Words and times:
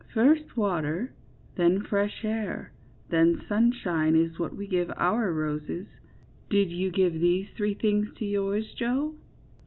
First 0.15 0.57
water, 0.57 1.13
then 1.57 1.83
fresh 1.83 2.25
air, 2.25 2.71
then 3.09 3.39
sunshine, 3.47 4.15
is 4.15 4.39
what 4.39 4.55
we 4.55 4.65
give 4.65 4.91
our 4.97 5.31
roses; 5.31 5.85
did 6.49 6.71
you 6.71 6.89
give 6.89 7.13
these 7.19 7.49
three 7.55 7.75
things 7.75 8.09
to 8.17 8.25
yours, 8.25 8.73
Joe?" 8.73 9.13